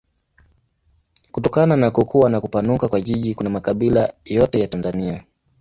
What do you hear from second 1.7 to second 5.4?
na kukua na kupanuka kwa jiji kuna makabila yote ya Tanzania.